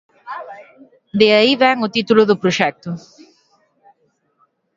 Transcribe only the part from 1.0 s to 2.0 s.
De aí vén o